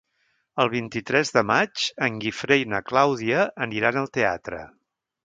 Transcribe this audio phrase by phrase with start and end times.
[0.61, 4.65] El vint-i-tres de maig en Guifré i na Clàudia aniran al teatre.